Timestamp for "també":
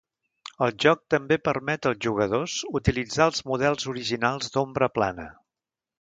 1.15-1.37